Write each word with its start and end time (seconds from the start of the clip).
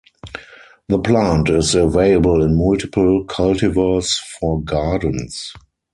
The 0.87 0.97
plant 0.97 1.47
is 1.51 1.75
available 1.75 2.41
in 2.41 2.57
multiple 2.57 3.23
cultivars 3.27 4.17
for 4.17 4.59
gardens. 4.63 5.53